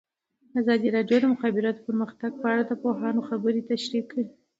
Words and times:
ازادي 0.59 0.87
راډیو 0.95 1.17
د 1.21 1.23
د 1.27 1.31
مخابراتو 1.33 1.85
پرمختګ 1.87 2.31
په 2.41 2.45
اړه 2.51 2.63
د 2.65 2.71
پوهانو 2.81 3.25
څېړنې 3.29 3.61
تشریح 3.71 4.03
کړې. 4.11 4.25